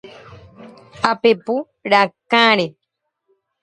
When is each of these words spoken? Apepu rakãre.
Apepu 1.11 1.55
rakãre. 1.91 2.67